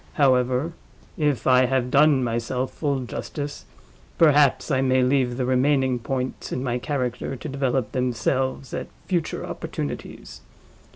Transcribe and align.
—However, 0.13 0.73
if 1.15 1.45
I 1.45 1.65
have 1.67 1.91
done 1.91 2.23
myself 2.23 2.73
full 2.73 3.01
justice, 3.01 3.65
perhaps 4.17 4.71
I 4.71 4.81
may 4.81 5.03
leave 5.03 5.37
the 5.37 5.45
remaining 5.45 5.99
points 5.99 6.51
in 6.51 6.63
my 6.63 6.79
character 6.79 7.35
to 7.35 7.47
develop 7.47 7.91
themselves 7.91 8.73
at 8.73 8.87
future 9.05 9.45
opportunities. 9.45 10.41